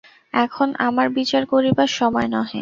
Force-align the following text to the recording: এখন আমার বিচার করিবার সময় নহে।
এখন 0.33 0.69
আমার 0.79 1.07
বিচার 1.17 1.43
করিবার 1.45 1.89
সময় 1.99 2.27
নহে। 2.27 2.59